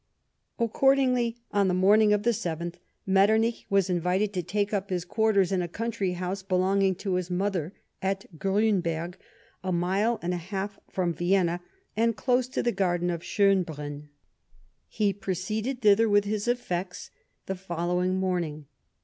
[0.57, 5.05] Accordingly, on the morning of the 7th, Met ternich was invited to take up his
[5.05, 9.13] quarters in a country house belonging to his mother, at Griinberg,
[9.63, 11.61] a mile and a half from Vienna,
[11.95, 14.09] and close to the garden of Schon brunn.
[14.87, 17.11] He proceeded thither, with his effects,
[17.45, 18.65] the fol lowing morninw.